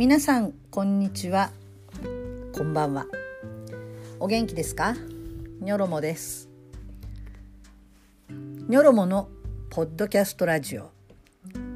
[0.00, 1.50] 皆さんこんにちは。
[2.54, 3.04] こんばんは。
[4.18, 4.94] お元気ですか？
[5.60, 6.48] ニョロモです。
[8.30, 9.28] ニョロモの
[9.68, 10.90] ポッドキャストラジオ。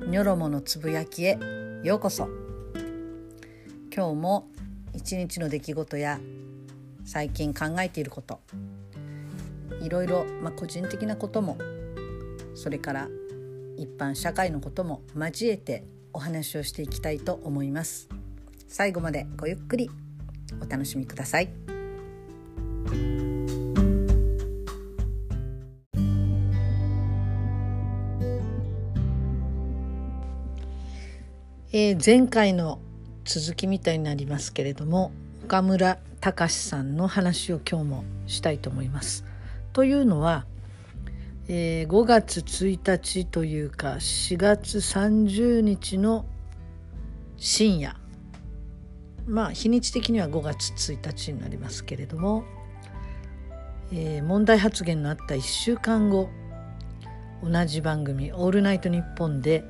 [0.06, 1.38] ニョロモのつぶやきへ。
[1.82, 2.30] ようこそ。
[3.94, 4.48] 今日も
[4.94, 6.18] 一日の出来事や
[7.04, 8.40] 最近考えていること。
[9.82, 11.58] いろいろ、まあ、個人的なことも
[12.54, 13.06] それから
[13.76, 18.08] 一般社会のことも交えてお話をしていきたいと思います
[18.68, 19.90] 最後までごゆっくり
[20.62, 21.50] お楽しみください
[31.76, 32.78] えー、前回の
[33.24, 35.10] 続きみたいになりますけれども
[35.44, 39.24] 岡村隆さんの話を今日もしたいと思います。
[39.72, 40.46] というのは
[41.46, 46.24] えー、5月1日というか4月30日の
[47.36, 47.96] 深夜。
[49.26, 52.44] まあ日にち的には5月1日になりますけれども、
[53.92, 56.30] えー、問題発言のあった1週間後
[57.42, 59.64] 同じ番組「オールナイトニッポン」で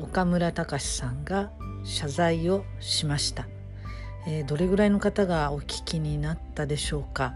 [0.00, 1.50] 岡村隆史さんが
[1.84, 3.48] 謝罪をしました、
[4.28, 7.34] えー、どれぐらいの方がお聞きになったでしょうか。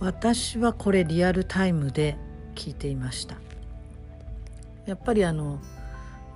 [0.00, 2.16] 私はこれリアルタイムで
[2.54, 3.36] 聞いていました
[4.86, 5.60] やっぱりあの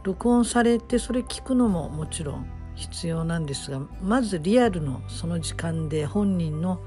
[0.03, 6.81] 録音されてそれ聞くのももちろん必要なんですがまずリアルのその時間で本人の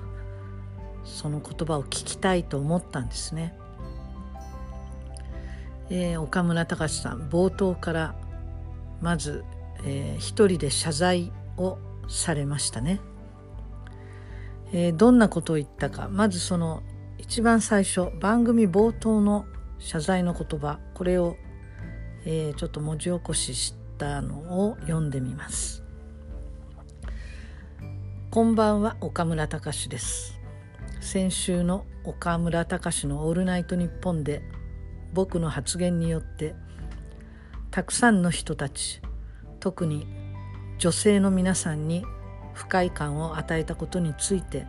[1.03, 3.55] その言葉を聞きたいと思ったんですね。
[5.89, 8.15] えー、岡村隆史さん冒頭から
[9.01, 9.43] まず、
[9.83, 12.99] えー、一人で謝罪をされましたね。
[14.71, 16.83] えー、どんなことを言ったかまずその
[17.19, 19.45] 一番最初番組冒頭の
[19.77, 20.79] 謝罪の言葉。
[20.93, 21.35] これを、
[22.25, 25.83] えー、ちょっと文字起こししたのを読んでみます。
[28.31, 30.39] こんばんは岡村隆史です。
[31.01, 34.41] 先週の岡村隆史の「オールナイトニッポン」で
[35.13, 36.55] 僕の発言によって
[37.69, 39.01] たくさんの人たち
[39.59, 40.07] 特に
[40.77, 42.05] 女性の皆さんに
[42.53, 44.65] 不快感を与えたことについて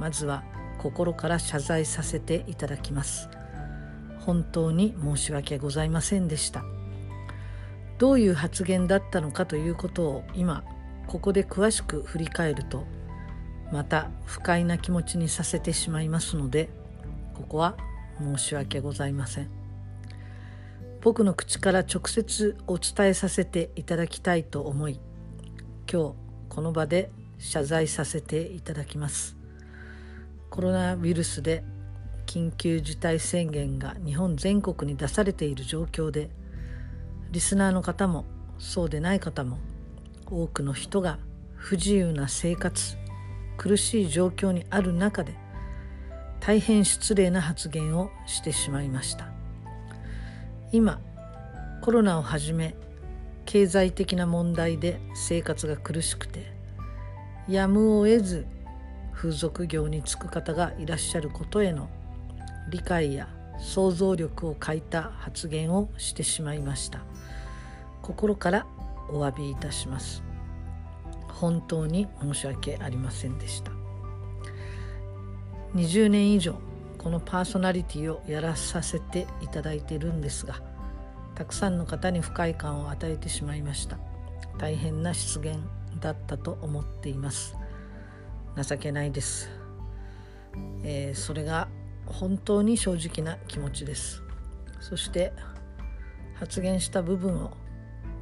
[0.00, 0.42] まずは
[0.84, 3.30] 心から謝罪させていただきます。
[4.20, 6.62] 本当に申し訳ございませんでした。
[7.96, 10.62] どういう発言だったのかということを今
[11.06, 12.84] ここで詳しく振り返ると
[13.72, 16.68] また不快な気持ちにさせてしまいますので
[17.32, 17.76] ここは
[18.18, 19.48] 申し訳ございません。
[21.00, 25.00] 僕の口から直接お伝えさせていただきたいと思い
[25.90, 26.14] 今日
[26.50, 29.43] この場で謝罪させていただきます。
[30.54, 31.64] コロナウイルスで
[32.26, 36.30] 緊急事態宣言が日本全国に出されている状況で
[37.32, 38.24] リスナーの方も
[38.60, 39.58] そうでない方も
[40.30, 41.18] 多くの人が
[41.56, 42.96] 不自由な生活
[43.56, 45.34] 苦しい状況にある中で
[46.38, 49.32] 大変失礼な発言をしてしまいました。
[50.70, 51.00] 今
[51.80, 52.76] コロナをはじめ
[53.44, 56.52] 経済的な問題で生活が苦しくて
[57.48, 58.46] やむを得ず
[59.14, 61.88] 風俗業に就く方がいらっしゃることへの
[62.70, 67.00] 理解や想像力を欠いた発言をしてしまいました。
[68.02, 68.66] 心から
[69.08, 70.22] お詫びいたします。
[71.28, 73.72] 本当に申し訳ありませんでした。
[75.74, 76.56] 20年以上
[76.98, 80.62] このパーソナリティをやらさせていただいているんですが
[81.34, 83.98] たくさんの方に不快感を与えてしまいました。
[84.58, 85.68] 大変な失言
[86.00, 87.56] だったと思っています。
[88.62, 89.50] 情けないです、
[90.84, 91.68] えー、それが
[92.06, 94.22] 本当に正直な気持ちです。
[94.80, 95.32] そして
[96.34, 97.56] 発言した部分を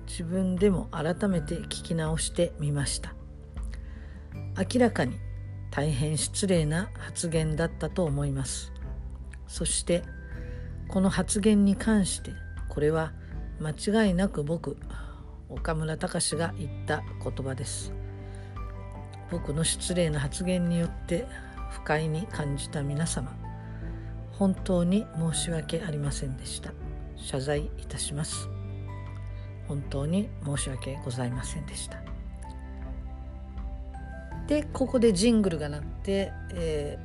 [0.06, 3.14] 自分でも改めて聞き直してみました。
[4.56, 5.18] 明らかに
[5.70, 8.72] 大変失礼な発言だったと思います。
[9.48, 10.04] そして
[10.88, 12.32] この発言に関して
[12.68, 13.12] これは
[13.60, 14.76] 間違いなく僕
[15.48, 17.92] 岡村隆史が言った言葉です。
[19.32, 21.26] 僕の失礼な発言によって
[21.70, 23.34] 不快に感じた皆様
[24.32, 26.72] 本当に申し訳ありませんでした。
[27.16, 28.48] 謝罪いたします。
[29.68, 32.02] 本当に申し訳ございませんでした。
[34.48, 36.98] でここでジングルが鳴って、え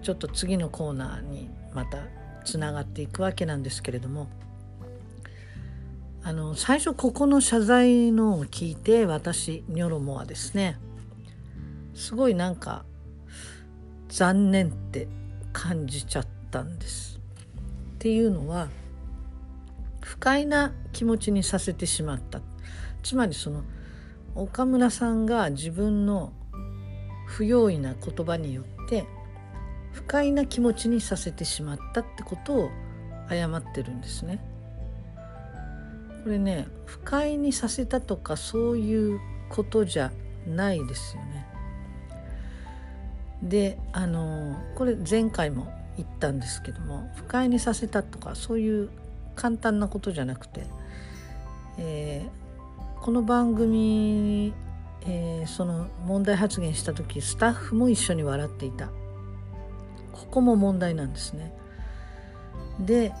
[0.00, 1.98] ー、ちょっと次のコーナーにまた
[2.44, 4.28] つながっていくわけなんですけれども
[6.22, 10.78] あの最初ここの謝罪のを聞いて私ニョロモはですね。
[11.94, 12.84] すごいなんか
[14.08, 15.08] 残念って
[15.52, 17.20] 感じちゃったんです。
[17.94, 18.68] っていうのは
[20.02, 22.42] 不快な気持ちにさせてしまった
[23.02, 23.64] つまりその
[24.34, 26.32] 岡村さんが自分の
[27.26, 29.06] 不用意な言葉によって
[29.92, 32.70] 不快な気持ちにさせてしまったってことを
[33.30, 34.44] 謝ってるんですね。
[36.24, 39.20] これね不快にさせたとかそういう
[39.50, 40.10] ことじゃ
[40.46, 41.43] ないですよね。
[43.44, 48.90] であのこれ前回も言ったんですけども不快にさせたとかそういう
[49.36, 50.66] 簡単なことじゃなくて、
[51.78, 54.54] えー、この番組、
[55.06, 58.86] えー、その問題発言した時スタッフも一緒に笑っていた
[60.12, 61.52] ここも問題なんですね。
[62.80, 63.12] で、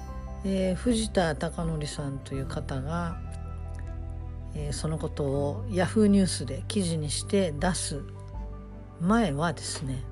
[0.44, 3.20] えー、藤田貴則さんという方が、
[4.54, 8.02] えー、そのことをヤフーニュースで記事にして出す
[9.00, 10.02] 前はですね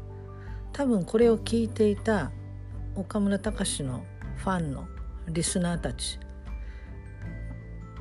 [0.73, 2.31] 多分これを聞いていた
[2.97, 4.05] 岡村隆史の
[4.37, 4.87] ファンの
[5.29, 6.19] リスナーたち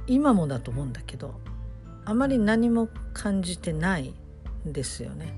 [0.07, 1.39] 今もだと思うんだけど
[2.05, 4.13] あまり何も感じてない
[4.67, 5.33] んですよね。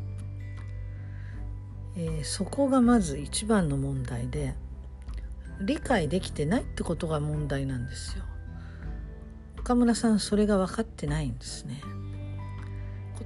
[1.95, 4.55] えー、そこがまず一番の問題で
[5.61, 8.23] 理解できてないってことが問題なんですよ。
[9.59, 11.81] 岡村さんそれが分かってないんですね。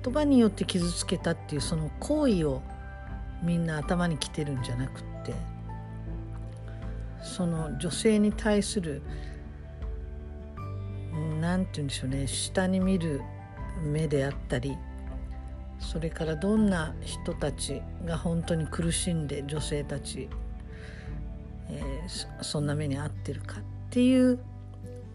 [0.03, 2.61] 言葉によって傷つけたっていうその行為を
[3.43, 5.33] みんな頭にきてるんじゃなくって
[7.21, 9.01] その女性に対する
[11.39, 13.21] 何て言うんでしょうね下に見る
[13.83, 14.77] 目であったり
[15.79, 20.27] それからどんな人たちが本当に苦しんで女性たち、
[21.69, 24.39] えー、そんな目に遭ってるかっていう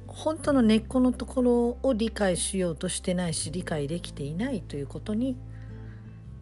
[0.07, 5.37] 本当の根っこのところを理解しようとしてないし理解できていないということに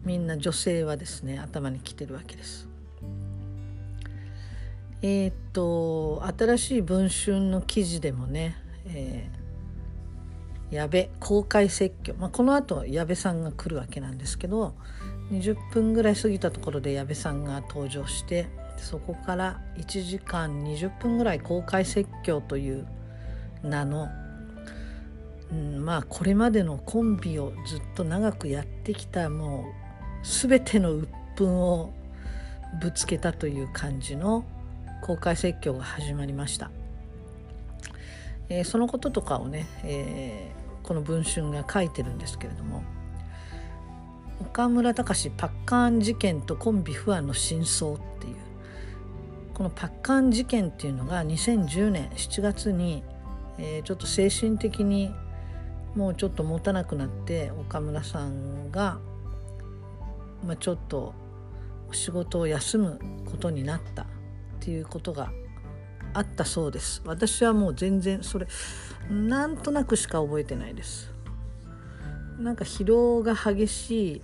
[0.03, 2.67] みんな女性はですね頭にきてるわけです。
[5.03, 8.55] えー、っと新しい文春の記事でもね、
[8.87, 14.75] えー、矢部公開説教、まあ、このあと矢部さんが来るわけなんですけど
[15.31, 18.47] 20分ぐらい過ぎたところで矢部さんが登場して
[18.77, 22.87] そこから1時間20分ぐらい公開説教という
[23.63, 24.07] 名の、
[25.51, 29.80] うん、まあこれまでのコンビをずっと長くやってきたもう
[30.23, 31.93] 全ての鬱憤を
[32.79, 34.45] ぶつけたという感じの
[35.01, 36.71] 公開説教が始まりました、
[38.49, 42.83] えー、そのこととかをね、えー、この文春が書いてるんですけれども
[44.41, 48.35] 岡村隆史パッカーン事件とコンビ不安の真相っていう
[49.53, 53.03] このパッカーン事件っていうのが2010年7月に、
[53.57, 55.13] えー、ちょっと精神的に
[55.95, 58.99] もうちょっと持たなくなって岡村さんが、
[60.45, 61.13] まあ、ちょっと
[61.91, 64.05] 仕事を休むことになったっ
[64.59, 65.31] ていうことが
[66.13, 67.01] あったそうです。
[67.05, 68.47] 私はもう全然それ
[69.09, 71.11] なんとなくしか覚えてないです。
[72.39, 74.21] なんか疲労が激しい、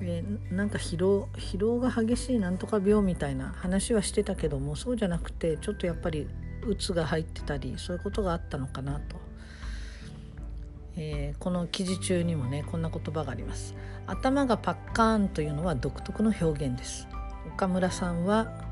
[0.00, 6.26] え、なんか疲労疲労が激しいなんとか病みたいな話はしてたけどもそうじゃなくてちょっとやっぱり
[6.66, 9.16] うつが入ってたりそういうことがあったのかなと、
[11.00, 13.74] えー、この記事中にもねこんな言葉があります。
[14.06, 17.06] 頭がパッカーンというのは独特の表現です。
[17.54, 18.66] 岡村さんは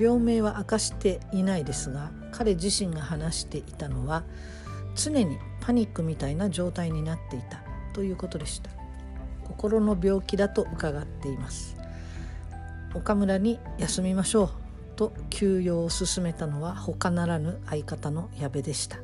[0.00, 4.24] 病名は明かしていないですが彼自身が話していたのは
[4.96, 8.70] 常にパニックみたいな状態になっていたということでした。
[9.44, 11.76] 心の病気だと伺っています。
[12.94, 14.50] 岡村に休みましょう
[14.96, 18.98] と休養を勧めたのは他ならぬ相方の矢部でした、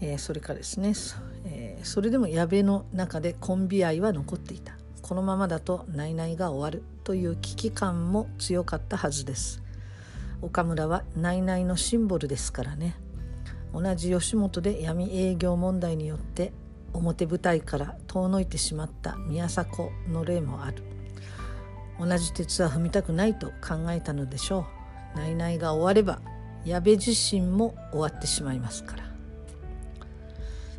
[0.00, 0.92] えー、それからですね、
[1.46, 4.76] えー、それでも矢部の中でコンビ愛は残っていた。
[5.02, 9.62] このままだとナイナイが終わるという危機感も強かったはずです。
[10.40, 12.96] 岡村はナイナイのシンボルですからね。
[13.72, 16.52] 同じ吉本で闇営業問題によって
[16.92, 20.82] 表舞台から遠のいてしまった宮迫の例もある。
[21.98, 24.66] 同じ鉄は踏みたくないと考えたのでしょ
[25.14, 25.18] う。
[25.18, 26.20] ナイナイが終われば
[26.64, 29.13] 矢部自身も終わってしまいますから。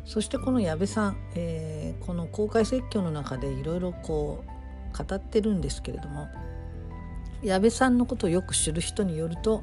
[0.06, 4.44] そしてこの矢部さん、えー、この公開説教の中でいろいろこ
[4.94, 6.28] う語ってるんですけれども
[7.42, 9.62] 矢部さんのことをよく知る人によると、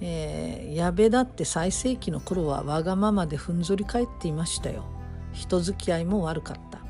[0.00, 4.84] えー、矢部だって最盛期の頃はわがままでふんぞり返っていましたよ。
[5.32, 6.80] 人付き合いも悪かった。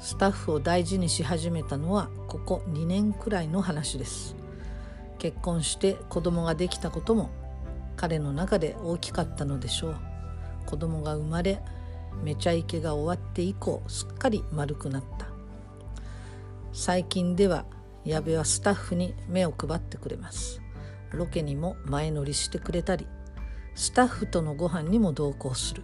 [0.00, 4.34] スタッフを大事にし始めたのはここ2年くらいの話です。
[5.18, 7.30] 結婚して子供ができたことも
[7.96, 10.11] 彼の中で大きかったのでしょう。
[10.62, 11.60] 子供が生まれ
[12.22, 15.26] めちゃイケが終わって以降すっかり丸くなった。
[16.72, 17.64] 最近では
[18.04, 20.60] 矢部はスタッフに目を配ってくれます。
[21.12, 23.06] ロケにも前乗りしてくれたり
[23.74, 25.82] スタッフとのご飯にも同行する。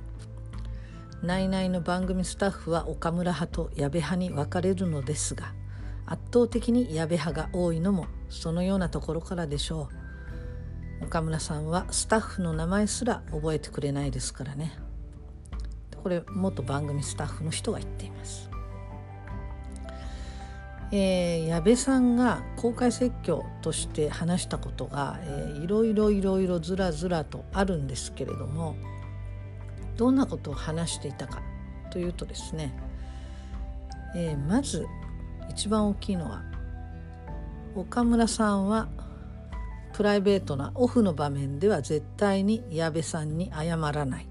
[1.23, 5.53] ナイナイの番組スタッフは岡村派と矢部派に分かれるのですが
[6.07, 9.98] 圧倒的に矢部派が多いのもそのようなところからでしょう。
[11.03, 14.73] 岡村さんはスタッフの名前すら覚えてくれないですからね。
[16.03, 18.49] これ元番組スタッフの人が言っています。
[20.91, 28.75] えー、矢部さんが公開説教として話したことが、えー、いろいろいろいろずらずらとあるんですけれども
[29.99, 31.43] どんなことを話していたか
[31.91, 32.73] というとですね、
[34.17, 34.87] えー、まず
[35.51, 36.43] 一番大きいのは
[37.75, 38.89] 岡村さんは
[39.99, 44.27] プライベートなオフの場面では絶対に矢部さんに謝らない。
[44.27, 44.29] っ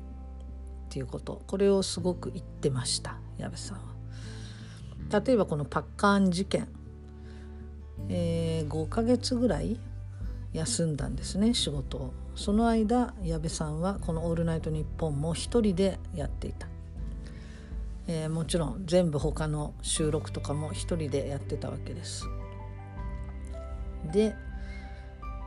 [0.88, 1.42] ていうこと。
[1.46, 5.22] これをすごく言ってました矢部さんは。
[5.22, 6.70] 例えばこのパッカーン事件、
[8.08, 9.78] えー、5ヶ月ぐらい
[10.54, 12.14] 休んだんですね仕事を。
[12.34, 16.70] その間矢部さんはこの「オールナイトニッポン」も一人でやっていた、
[18.08, 22.26] えー、もちろん全部他の収録とかも一人でやってたわけです。
[24.14, 24.34] で、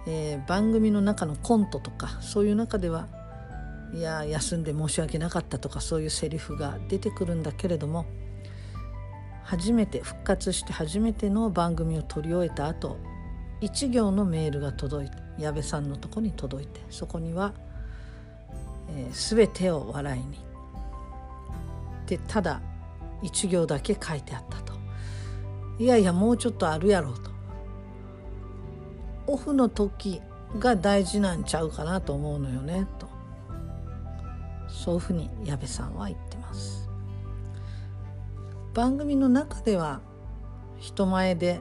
[0.07, 3.07] えー、番組の中のコントとかそういう中では
[3.93, 8.07] いや休んで申し訳なかったとかそういうセリフが出てくるんだけれども
[9.43, 12.99] 初めて復活して初めての番組を撮り終えた後
[13.61, 17.53] 一行のメールが届いて矢部さんのとこに届いてそこには
[18.97, 20.39] 「えー、全てを笑いに」
[22.07, 22.61] でただ
[23.23, 24.71] 一行だけ書いてあったと。
[25.81, 27.30] いやいやもうちょっとあるやろうと。
[29.33, 30.21] オフの時
[30.59, 33.09] が大事なんちゃうかなと思うのよねと。
[34.69, 36.89] そういうふうに矢部さんは言ってます。
[38.75, 40.01] 番組の中では
[40.79, 41.61] 人前で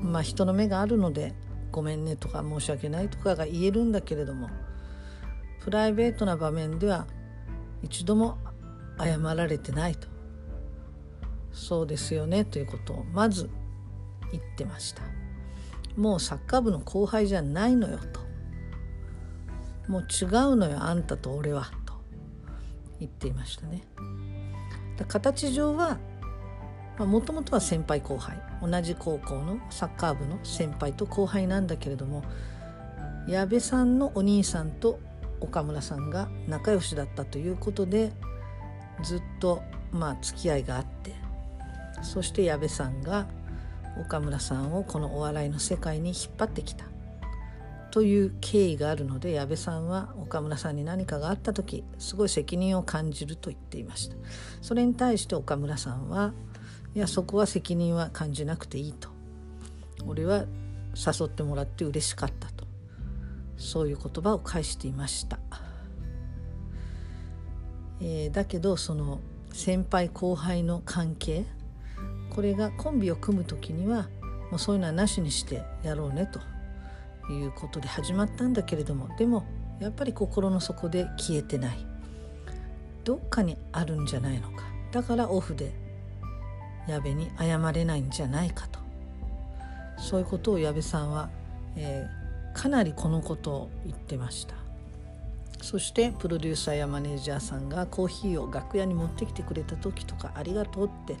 [0.00, 1.34] まあ人の目があるので
[1.72, 4.48] ごめんねとか申し訳ないとかが言えるんだけれども
[5.60, 7.06] プライベートな場面では
[7.82, 8.38] 一度も
[8.98, 10.06] 謝られてないと。
[11.52, 13.50] そうですよねということをまず
[14.30, 15.02] 言ってました。
[15.98, 18.20] もうサッカー部の後輩じゃないのよと。
[19.90, 21.94] もう違うのよあんたと俺はと。
[23.00, 23.82] 言っていましたね。
[25.06, 25.98] 形上は
[26.98, 28.48] もともとは先輩後輩。
[28.60, 32.24] 同じ高校のサッカー部の先輩と後輩なんだけれども
[33.26, 34.98] 矢部さんのお兄さんと
[35.40, 38.12] 岡村さんが仲良しだったということで
[39.02, 39.62] ずっと
[39.92, 41.14] まあ付き合いがあって
[42.02, 43.26] そして矢部さんが
[44.00, 46.84] 岡村さんをこのお笑いの世界に引っ張ってきた
[47.90, 54.16] という経緯があるので矢部さんは岡村さんに何かがあった時すごい責任を感じると言っていました。
[54.60, 56.34] それに対して岡村さんは
[56.94, 59.08] いやそこは責任は感じなくていいと。
[60.06, 60.44] 俺は
[60.94, 62.68] 誘ってもらって嬉しかったと。
[63.58, 65.38] そういう言葉を返していました、
[68.00, 69.20] えー、だけどその
[69.52, 71.44] 先輩後輩の関係
[72.38, 74.08] これがコンビを組む時には
[74.52, 79.44] もうそういうのはなしにしてやろうねということで始まったんだけれどもでも
[79.80, 81.84] やっぱり心の底で消えてない。
[83.02, 84.62] どっかにあるんじゃないのか。
[84.92, 85.72] だからオフで
[86.86, 88.78] 矢部に謝れないんじゃないかと。
[89.98, 91.30] そういうことを矢部さんは、
[91.74, 94.54] えー、かなりこのことを言ってました。
[95.60, 101.16] そしてプロデューサーやマネージャーさんがコーヒーを楽屋に持ってきてくれた時とか「ありがとう」って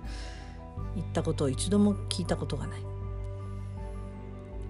[0.94, 2.80] 言ったことを一度も聞いたことがない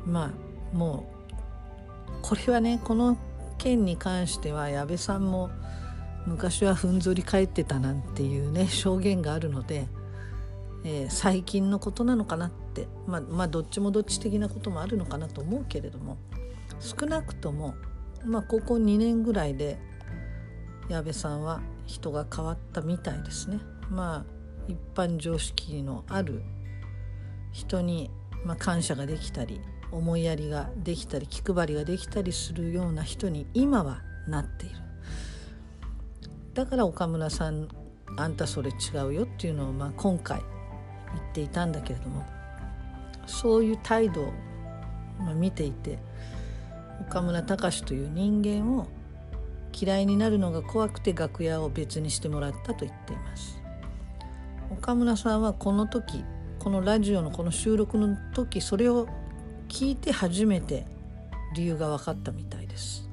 [0.06, 0.32] ま
[0.72, 3.16] あもうこれはねこの
[3.58, 5.50] 件に関しては矢部さんも
[6.26, 9.88] 昔はふんぞり返ってたなんていうね証言があるので、
[10.84, 16.18] えー、最近のことなのかなってまあまあどっちもどっち的なこともあるのかなと思うけれども
[16.80, 17.74] 少なくとも
[18.24, 19.78] まあここ2年ぐらいで
[20.88, 23.58] 矢部さんは人が変わったみたいですね。
[23.90, 24.37] まあ
[24.68, 26.42] 一般常識のある
[27.52, 28.10] 人に、
[28.44, 29.60] まあ、感謝ができたり
[29.90, 34.76] 思いやりができたり気配りができたりするような人に今はなっている。
[36.54, 37.68] だから岡村さん
[38.16, 40.40] あんたそれ違うよっていうのをまあ今回
[41.14, 42.26] 言っていたんだけれども
[43.26, 44.32] そういう態度を
[45.34, 45.98] 見ていて
[47.00, 48.88] 岡村隆史という人間を
[49.72, 53.57] 嫌いになるのが怖くて楽屋を別にしてもらったと言っています
[54.88, 56.24] 岡村さんはこの時
[56.58, 59.06] このラジオのこの収録の時それを
[59.68, 60.86] 聞いて初めて
[61.54, 63.06] 理由が分かったみたいです。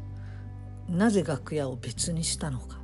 [0.88, 2.79] なぜ楽屋を別にしたのか。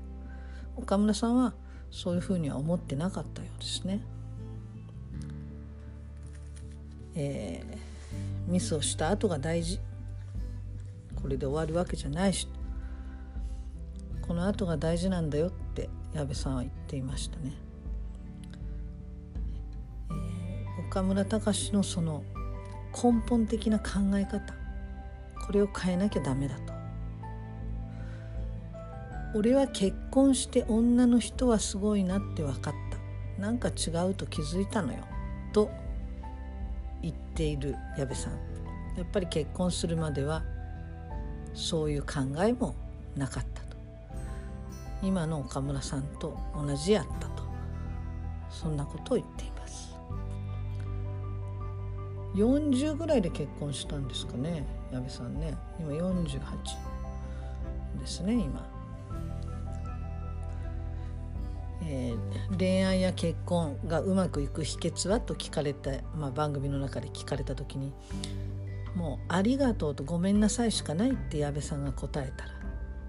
[0.76, 1.54] 岡村さんは
[1.90, 4.02] そういうふうには思ってなかったようですね。
[7.16, 9.80] えー、ミスをした後が大事。
[11.16, 12.46] これで終わるわけじゃないし。
[14.22, 17.71] この後が大事なんだよって矢部さんは言っていましたね。
[20.92, 22.22] 岡村隆のその
[23.02, 24.54] 根本的な考え方
[25.48, 26.74] これを変えなきゃダメだと。
[29.34, 32.74] 俺は結婚して女の人はすごいなって分かっ
[33.38, 33.42] た。
[33.42, 35.00] なんか違うと気づいたのよ。
[35.54, 35.72] と
[37.02, 38.34] 言っている矢部さん。
[38.98, 40.44] やっぱり結婚するまでは
[41.54, 42.76] そういう考えも
[43.16, 43.78] なかったと。
[45.02, 47.44] 今の岡村さんと同じやったと。
[48.50, 49.51] そんなことを言っています
[52.36, 55.56] 40ぐらいで結婚したんですかね矢部さんね。
[55.80, 56.40] 今48
[58.00, 58.68] ですね今、
[61.84, 65.20] えー、恋愛や結婚がうまくいく秘訣は？
[65.20, 67.94] と聞かれた、まあ、番組の中で聞かれた時に
[68.96, 72.52] もう「ありがとう」と「ごめんなさい」しかないって矢部さんが答えたら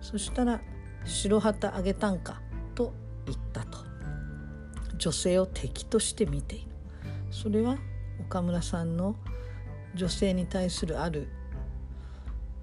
[0.00, 0.60] そしたら
[1.04, 2.40] 「白旗あげたんか」
[2.74, 2.92] と
[3.26, 3.92] 言ったと。
[5.02, 6.68] 女性を敵として見ている。
[7.32, 7.76] それは
[8.22, 9.16] 岡村さんの
[9.94, 11.28] 女性に対するある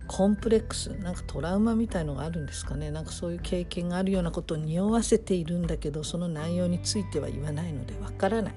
[0.08, 2.90] コンプレックスなんかトラウマみたいのがあるんですかね。
[2.90, 8.54] なんかそういう経験があるようなことを匂わせているんだけどその内容については言わないのでわからない。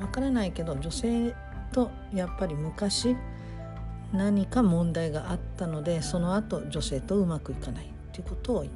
[0.00, 1.34] わからないけど女性
[1.72, 3.16] とやっぱり昔
[4.12, 8.70] 何か問題があったのでその後女性とうまくいかないということを言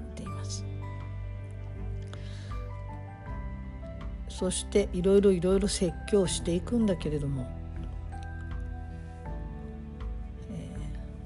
[4.38, 7.46] そしていろいろいろいろ説教していくんだけれども、
[10.50, 10.70] え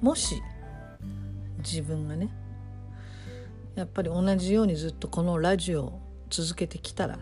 [0.00, 0.40] ー、もし
[1.58, 2.30] 自分がね
[3.74, 7.18] やっぱり同じようにずっとこのラジオを続けてきたら、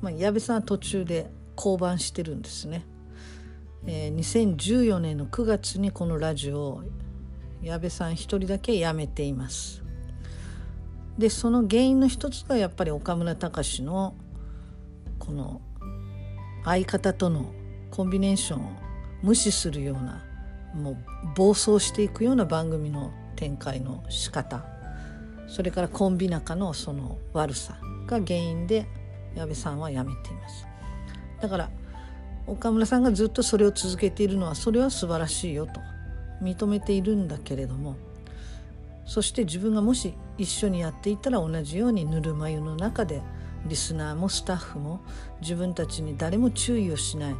[0.00, 2.86] まあ、矢部さんは途中で降板してるんですね
[3.84, 6.82] えー、2014年の9月にこのラジオを
[7.62, 9.81] 矢部さん一人だけ辞めています。
[11.18, 14.14] でその原因の一つがやっぱり岡村隆史の
[15.18, 15.60] この
[16.64, 17.52] 相方との
[17.90, 18.70] コンビネーションを
[19.22, 20.24] 無視するような
[20.74, 20.96] もう
[21.36, 24.64] 暴走していくような番組の展開の仕方
[25.46, 28.86] それからコンビ仲のその悪さが原因で
[29.34, 30.66] 矢部さんは辞めています。
[31.40, 31.70] だから
[32.46, 35.80] 岡村さんがずっとそれを続けているのはそれは素晴らしいよと
[36.42, 37.96] 認めているんだけれども
[39.04, 43.22] そして自分がもし一緒にやっていたら同じようにぬるま湯の中で
[43.66, 45.00] リスナーもスタッフも
[45.40, 47.34] 自分たちに誰も注意をしない。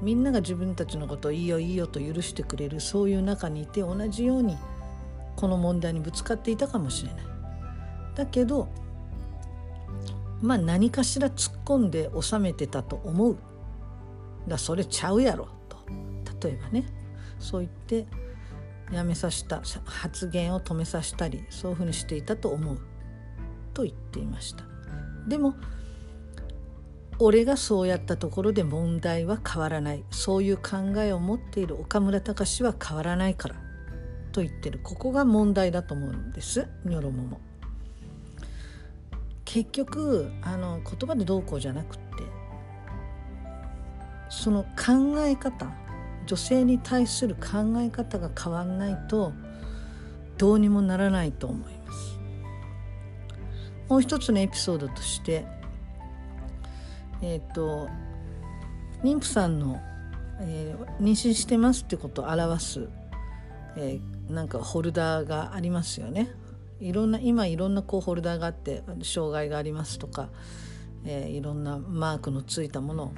[0.00, 4.56] みんなが自分たちのことをいいよいいよと許してくれるそういう中にいて同じように
[5.34, 7.24] この問題にぶつかっていたかもしれない。
[8.14, 8.68] だけど
[10.40, 13.36] まあ何かしら突っ込んで収めてたと思う。
[14.46, 15.78] だそれちゃうやろと。
[16.46, 16.84] 例えばね
[17.40, 18.06] そう言って
[18.92, 22.80] やめさせた発言を止めさせたりそういうふうにしていたと思う。
[23.74, 24.64] と言っていました。
[25.28, 25.54] でも
[27.20, 30.04] 俺がそうやったところで問題は変わらない。
[30.10, 33.56] そういう考えを持っている岡村隆史は変わらないから。
[34.32, 34.80] と言ってる。
[34.82, 36.68] ここが問題だと思うんです。
[36.84, 37.40] ニョロモも。
[39.44, 42.04] 結局あの言葉でどうこうじゃなくって
[44.28, 45.72] その考え方
[46.28, 49.32] 女性に対する考え方が変わんないと
[50.36, 52.18] どうにもならないと思います。
[53.88, 55.46] もう一つのエピソードとして
[57.22, 57.88] えっ、ー、と
[59.02, 59.80] 妊婦さんの、
[60.40, 62.88] えー、妊娠してますってことを表す、
[63.78, 66.30] えー、なんかホルダーがありますよね。
[66.78, 70.28] いろんな今いろんなこうホルダーがあって障害がありますとか、
[71.06, 73.12] えー、いろんなマークのついたものを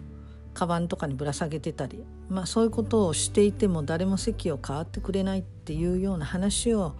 [0.61, 6.97] カバンとかにぶら下げてたり、まあ、そういうことをしていても誰も席を変わってくれないっていうような話を、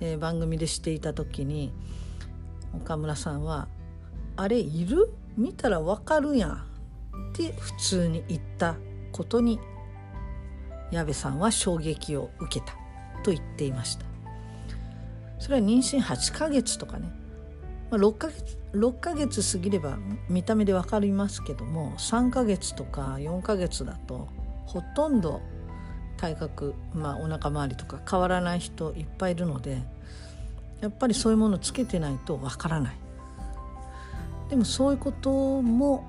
[0.00, 1.74] えー、番組でしていた時に
[2.72, 3.68] 岡村さんは
[4.36, 5.12] 「あれいる？
[5.36, 6.52] 見たらわかるやん」
[7.32, 8.76] って普通に言った
[9.12, 9.60] ことに
[10.90, 12.72] 矢部さんは衝撃を受けた
[13.22, 14.06] と言っていました。
[15.38, 17.12] それは妊娠8ヶ月とかね
[17.94, 24.26] まあ、6ヶ月6ヶ月過ぎれば見た目で分かりますけども3ヶ月とか4ヶ月だと
[24.66, 25.40] ほとんど
[26.16, 29.78] 体格、まあ、お腹周りとか変わらない人いっぱいいるので
[30.80, 32.96] やっぱりそういうものをつけてないと分からない。
[34.50, 36.04] でもそういうことも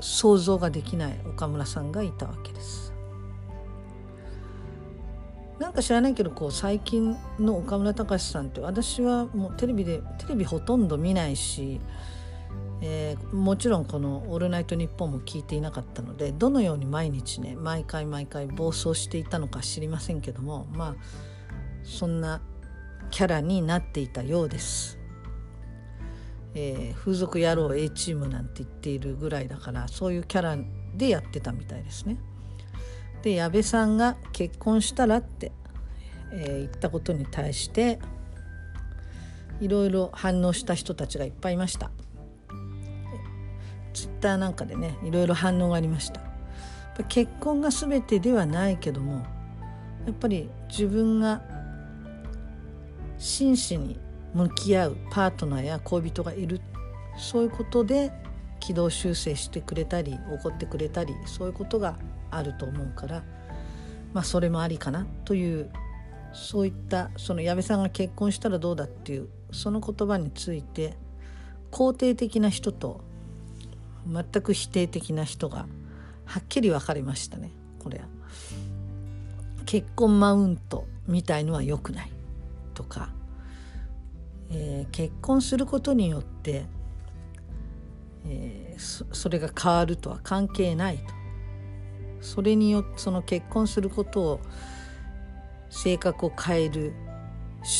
[0.00, 2.89] 想像ができない岡村さんがいたわけです。
[5.60, 11.82] なんか知らないけどこう最近の岡村隆史さんって私はもうテレビでテレビほとんど見ないし、
[12.80, 20.94] えー、もちろんこの「オールナイトニッポン」も聞いていなかったのでどのように毎日ね毎回毎回暴走していたのか知りませんけどもまあ
[21.84, 22.40] そんな
[23.10, 24.98] キャラになっていたようです。
[26.54, 30.58] えー、風俗野郎 A チームなんて言っているぐらいだからそういうキャラ
[30.96, 32.16] でやってたみたいですね。
[33.22, 35.52] で矢部さんが結婚したらって、
[36.32, 37.98] えー、言ったことに対して
[39.60, 41.90] いろいろ反応した人たちがいっぱいいました。
[43.92, 46.20] ツイッターなんかでねいろいろ反応がありました。
[47.08, 49.24] 結婚が全てではないけども
[50.06, 51.42] やっぱり自分が
[53.18, 53.98] 真摯に
[54.34, 56.60] 向き合うパートナーや恋人がいる
[57.16, 58.12] そういうことで
[58.60, 61.96] 軌道修正してくれたり怒ってくれたりそういうことが
[62.30, 63.22] あると思うから
[64.12, 65.70] まあそれもありかなという
[66.32, 70.96] そういったその矢部さんが結婚したらどうだっていうその言葉について
[71.70, 73.00] 肯定的な人と
[74.06, 75.66] 全く否定的な人が
[76.24, 78.04] はっきり分かりましたねこれは。
[79.66, 82.10] 結婚マウントみたいのは良くない
[82.74, 83.10] とか、
[84.50, 86.64] えー、結婚することによって、
[88.26, 91.04] えー、それが変わるとは関係ないと
[92.20, 94.40] それによってその結婚することを
[95.70, 96.92] 性格を変える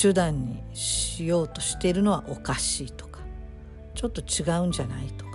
[0.02, 3.20] 手段にしようとしているのはおかしいとか
[3.94, 5.32] ちょっと違うんじゃないとか、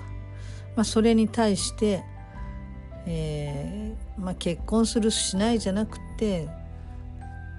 [0.75, 2.03] まあ、それに対して
[3.07, 6.47] えー、まあ、結婚するしないじゃなくて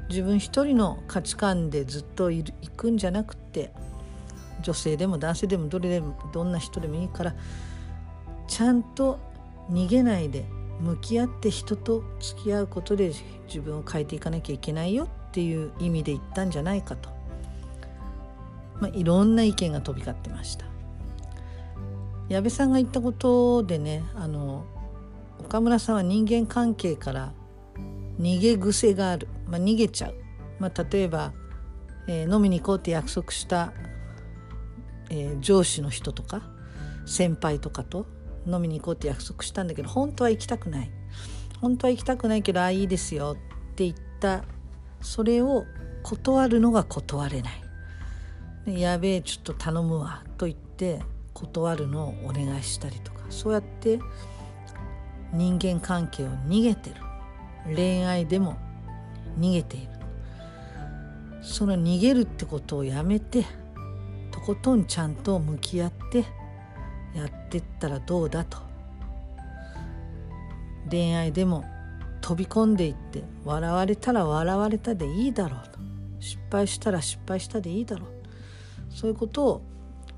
[0.08, 2.44] 自分一人の価値観でずっとい
[2.76, 3.72] くんじゃなくて
[4.62, 7.34] 女性でも男性でもどれでもどんな人でもいいから
[8.48, 9.18] ちゃんと
[9.70, 10.44] 逃げないで
[10.80, 13.12] 向き合って人と付き合うことで
[13.46, 17.10] 自分を変えていかなきゃいけないよっていう意味で言ったんじゃないかと、
[18.80, 20.66] まあ、いろんな意見が飛び交ってました。
[22.28, 24.64] 矢部さんが言ったことでねあの
[25.38, 27.32] 岡村さんは人間関係から
[28.20, 30.14] 逃げ癖がある、まあ、逃げちゃう、
[30.58, 31.32] まあ、例えば、
[32.08, 33.72] えー、飲みに行こうって約束した、
[35.10, 36.42] えー、上司の人とか
[37.06, 38.06] 先輩とかと
[38.46, 40.90] 飲みに行こうって約束したんだけど本当は行きたくない。
[41.60, 44.44] 本当は行きたくないけどああいいですよって言った。
[45.00, 45.64] それを
[46.02, 47.62] 断るのが断れない。
[48.66, 50.22] でやべえちょっと頼むわ。
[50.38, 51.00] と言って
[51.34, 53.20] 断るのをお願いしたりとか。
[53.30, 53.98] そうやって
[55.32, 56.96] 人間関係を逃げてる。
[57.74, 58.56] 恋愛でも
[59.38, 59.88] 逃げている。
[61.42, 63.44] その逃げるってことをやめて
[64.32, 66.24] とことんちゃんと向き合って
[67.16, 68.58] やってったらどうだと。
[70.90, 71.64] 恋愛でも
[72.20, 75.78] 飛び込んでいって笑われたら笑われたでいいだろうと。
[76.20, 78.08] 失敗したら失敗したでいいだろう。
[78.90, 79.62] そういうことを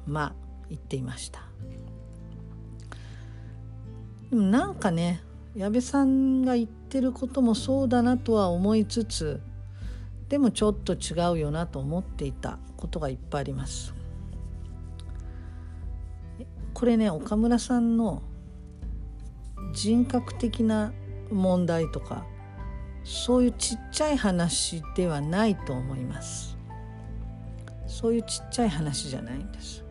[0.06, 0.32] まあ
[0.68, 1.42] 言っていました。
[4.30, 5.22] でもなんかね
[5.56, 9.40] 矢部さんが言ってることもそうだなとは思いつつ
[10.28, 13.94] でもちょっと違うよなと思っていたことがいっぱいあります。
[16.78, 18.22] これね岡村さんの
[19.74, 20.92] 人格的な
[21.28, 22.24] 問題とか
[23.02, 26.56] そういうちっちゃい話ではないと思います。
[27.88, 29.82] そういうちっちゃい話じゃないんです。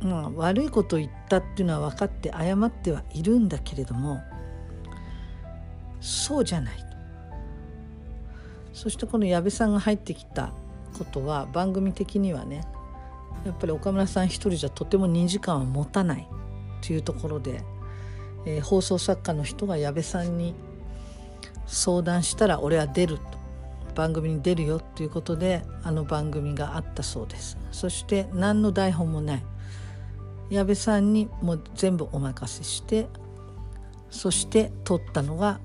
[0.00, 4.20] まあ、悪いこと言ったっていうのは分かって謝ってはいるんだけれども
[6.00, 6.74] そうじゃない
[8.72, 10.52] そしてこの矢部さんが入ってきた
[10.98, 12.64] ことは番組的にはね
[13.44, 16.28] やっぱり岡村さん一人じゃとても2時間は持たない
[16.86, 17.62] というところで、
[18.46, 20.54] えー、放送作家の人が矢部さんに
[21.66, 23.42] 相談したら俺は出ると。
[23.94, 27.58] 番組に出るよということであの番組があったそうです。
[27.70, 29.44] そして何の台本もない。
[30.50, 33.08] 矢部さんにもう全部お任せして
[34.10, 35.60] そして撮ったのが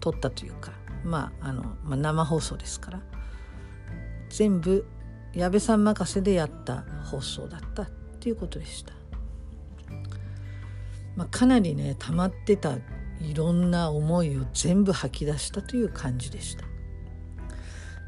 [0.00, 0.72] 撮ったというか
[1.04, 3.00] まああの、まあ、生放送ですから。
[4.30, 4.84] 全部
[5.34, 8.92] 矢部さん任せでやった放送だったっていうことでした。
[11.16, 12.76] まあ、かなりね溜まってた
[13.20, 16.64] いろんな思いを全部吐き出したという感じでした。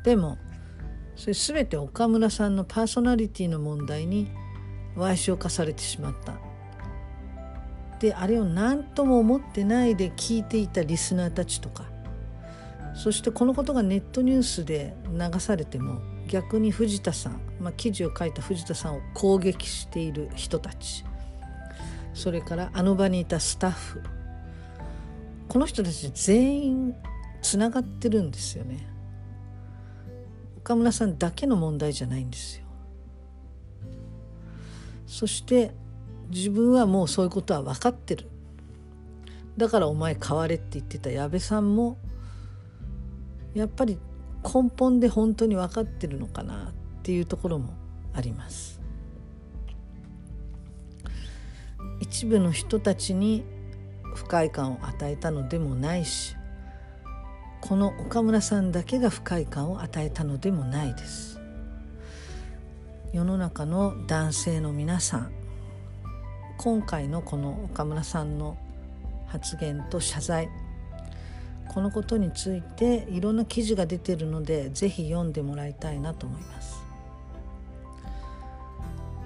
[0.04, 0.38] でも
[1.16, 4.30] それ全て岡村さんのパーソナリティの問題に
[4.96, 6.34] 矮小化されてしまった
[7.98, 11.84] であれを何とも思ってないで聞いていたリスナーたちとか
[12.94, 21.04] そしてこのことがネットニュースで流されても逆に藤田さん、まあ、記事を書いた藤田さんを攻撃している人たち。
[22.14, 24.00] それからあの場にいたスタッフ。
[25.48, 26.94] この人たち全員
[27.42, 28.86] つながってるんですよね。
[30.58, 32.64] 岡村さんだけの問題じゃないんですよ。
[35.08, 35.72] そして
[36.28, 38.28] 自分はもうそういうことは分かってる。
[39.56, 41.98] だからお前変われって言ってた矢部さんも
[43.52, 43.98] やっぱり
[44.42, 47.72] 根本で本当に分かってるのかなっっていうところも
[48.12, 48.80] あります。
[51.98, 53.44] 一部の人たちに
[54.14, 56.34] 不快感を与えたのでもないし
[57.60, 61.40] この岡村さんだけが不快感を与えたのでもないです。
[63.12, 65.32] 世の中の男性の皆さん
[66.58, 68.56] 今回のこの岡村さんの
[69.26, 70.48] 発言と謝罪
[71.72, 76.82] このことについていろんな記事が出てるのでぜひ読んでもらいたいなと思います。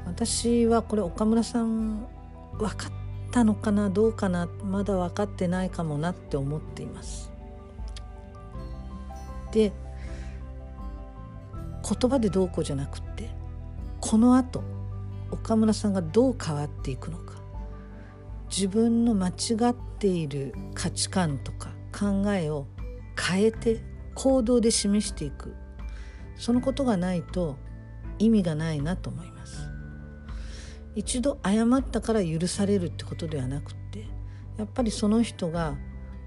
[0.05, 2.07] 私はこれ岡村さん
[2.59, 2.93] 分かっ
[3.31, 7.33] たのかなどうかなまだ分かってないかもなって思っています。
[9.51, 9.73] で
[11.83, 13.31] 言葉でどうこうじゃなくって
[14.03, 14.63] このあと
[15.31, 17.33] 岡村さんがどう変わっていくのか
[18.51, 19.33] 自分の間違
[19.71, 22.67] っている価値観とか考えを
[23.21, 23.81] 変えて
[24.15, 25.55] 行動で示していく。
[26.37, 27.57] そのことがないと
[28.19, 29.69] 意味がないなと思います。
[30.97, 34.07] 一度謝ったから許されるってことではなくって
[34.57, 35.77] やっぱりその人が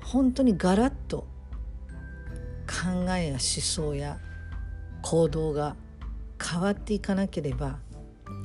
[0.03, 1.27] 本当にガラッと
[2.67, 4.19] 考えや思想や
[5.03, 5.75] 行動が
[6.41, 7.79] 変わっていかなければ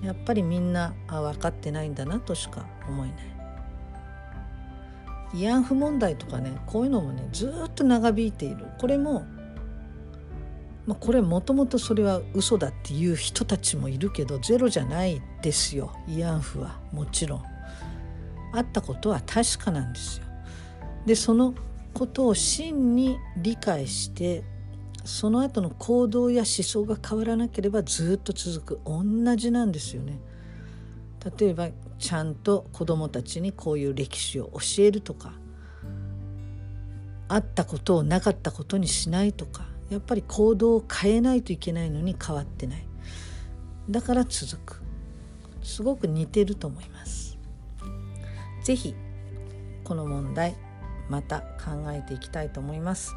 [0.02, 3.31] やっぱりみんなあ分かってないんだなとしか思えない。
[5.34, 8.66] 慰安婦問題とかねこういうのもねずっと長引いている。
[8.78, 9.24] これも、
[10.86, 15.92] まあ、これもともとそれは嘘だっていう人たちもいるけどゼロじゃないですよ。
[16.08, 16.78] 慰安婦は。
[16.92, 17.42] もちろん。
[18.54, 20.26] あったことは確かなんですよ。
[21.06, 21.54] でその
[21.94, 24.44] ことを真に理解して
[25.04, 28.80] その後の行動や思想が変わらなければずっと続く。
[28.84, 29.02] 同
[29.36, 30.18] じなんですよね。
[31.38, 35.32] 例えばちゃんと子どもたちにこういう歴史を教えるとか
[37.28, 42.86] あったことをなかったことにしないとかやっぱり行動を変えないといけないのに変わってない。
[43.90, 44.82] だから続く。
[45.62, 47.38] すごく似てると思います。
[48.64, 48.94] ぜひ
[49.84, 50.56] この問題
[51.08, 53.14] また考えていきたいと思います。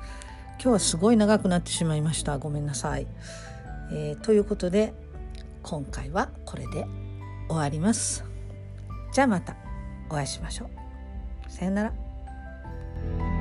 [0.62, 2.38] 今日はすごい長くなってしまいました。
[2.38, 3.08] ごめんなさい、
[3.91, 4.94] えー、ということで
[5.63, 7.05] 今回はこれで。
[7.47, 8.23] 終わります。
[9.12, 9.55] じゃあまた
[10.10, 10.69] お会いしましょう。
[11.51, 13.35] さよなら。